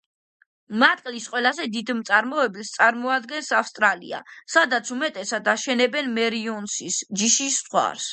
მატყლის 0.83 1.25
ყველაზე 1.33 1.65
დიდ 1.73 1.91
მწარმოებელს 1.97 2.71
წარმოადგენს 2.77 3.49
ავსტრალია, 3.57 4.21
სადაც 4.55 4.89
უმეტესად 4.95 5.51
აშენებენ 5.53 6.09
მერინოსის 6.17 6.99
ჯიშის 7.21 7.61
ცხვარს. 7.69 8.09